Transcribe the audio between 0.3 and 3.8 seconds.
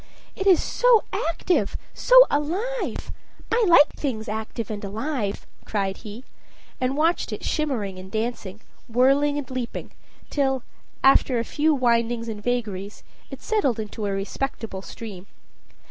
"It is so active, so alive! I